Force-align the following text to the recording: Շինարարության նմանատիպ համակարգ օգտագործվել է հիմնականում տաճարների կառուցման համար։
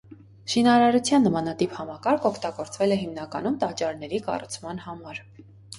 Շինարարության 0.53 1.23
նմանատիպ 1.27 1.75
համակարգ 1.81 2.27
օգտագործվել 2.31 2.97
է 2.97 3.01
հիմնականում 3.05 3.61
տաճարների 3.67 4.27
կառուցման 4.31 4.87
համար։ 4.89 5.27